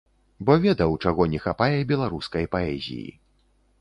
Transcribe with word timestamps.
Бо 0.45 0.55
ведаў, 0.63 0.95
чаго 1.03 1.27
не 1.33 1.39
хапае 1.45 1.77
беларускай 1.91 2.51
паэзіі. 2.57 3.09